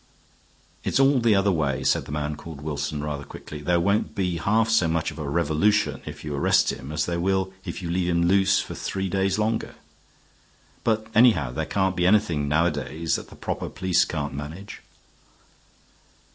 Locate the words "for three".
8.59-9.09